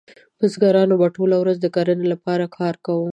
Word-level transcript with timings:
بزګرانو 0.37 0.95
به 1.01 1.07
ټوله 1.15 1.35
ورځ 1.39 1.57
د 1.61 1.67
کرنې 1.75 2.07
لپاره 2.13 2.51
کار 2.57 2.75
کاوه. 2.85 3.09